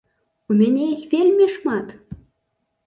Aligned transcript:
У 0.53 0.57
мяне 0.61 0.83
іх 0.95 1.03
вельмі 1.13 1.45
шмат! 1.59 1.87